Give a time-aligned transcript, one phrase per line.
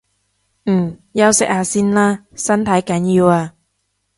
[0.65, 3.53] 嗯，休息下先啦，身體緊要啊